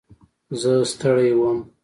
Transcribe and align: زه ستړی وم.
زه 0.61 0.71
ستړی 0.91 1.29
وم. 1.39 1.57